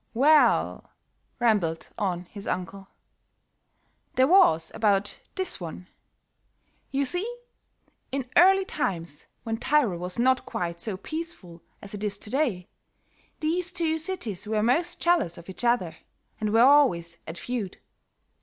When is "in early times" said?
8.11-9.27